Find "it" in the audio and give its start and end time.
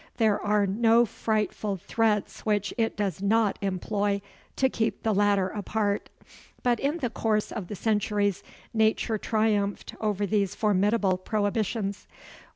2.75-2.97